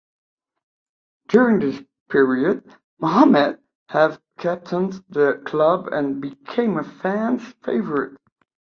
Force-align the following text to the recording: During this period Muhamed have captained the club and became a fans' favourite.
During 1.27 1.59
this 1.59 1.79
period 2.09 2.63
Muhamed 2.99 3.59
have 3.89 4.19
captained 4.39 4.93
the 5.09 5.43
club 5.45 5.89
and 5.91 6.19
became 6.19 6.79
a 6.79 6.83
fans' 6.83 7.53
favourite. 7.63 8.17